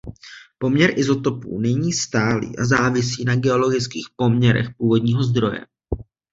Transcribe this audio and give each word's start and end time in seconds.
Poměr 0.57 0.99
izotopů 0.99 1.59
není 1.59 1.93
stálý 1.93 2.57
a 2.59 2.65
závisí 2.65 3.25
na 3.25 3.35
geologických 3.35 4.07
poměrech 4.17 4.67
původního 4.77 5.23
zdroje. 5.23 5.65